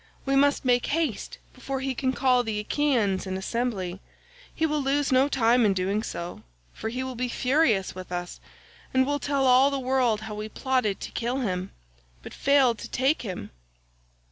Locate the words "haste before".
0.87-1.79